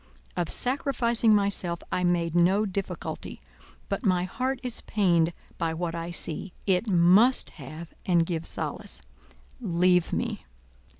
Of 0.35 0.49
sacrificing 0.49 1.35
myself 1.35 1.83
I 1.91 2.03
made 2.03 2.33
no 2.33 2.65
difficulty 2.65 3.39
but 3.87 4.03
my 4.03 4.23
heart 4.23 4.59
is 4.63 4.81
pained 4.81 5.31
by 5.59 5.75
what 5.75 5.93
I 5.93 6.09
see; 6.09 6.53
it 6.65 6.89
must 6.89 7.51
have 7.61 7.93
and 8.03 8.25
give 8.25 8.47
solace. 8.47 9.03
_Leave 9.61 10.11
me! 10.11 10.43